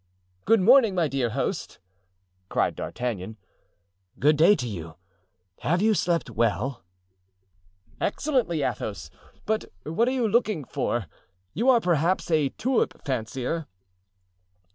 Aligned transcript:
"Good 0.45 0.61
morning, 0.61 0.95
my 0.95 1.07
dear 1.07 1.29
host," 1.29 1.77
cried 2.49 2.73
D'Artagnan. 2.75 3.37
"Good 4.17 4.35
day 4.35 4.55
to 4.55 4.67
you; 4.67 4.95
have 5.59 5.79
you 5.79 5.93
slept 5.93 6.31
well?" 6.31 6.83
"Excellently, 8.01 8.63
Athos, 8.63 9.11
but 9.45 9.65
what 9.83 10.07
are 10.07 10.09
you 10.11 10.27
looking 10.27 10.63
for? 10.65 11.05
You 11.53 11.69
are 11.69 11.79
perhaps 11.79 12.31
a 12.31 12.49
tulip 12.49 13.03
fancier?" 13.05 13.67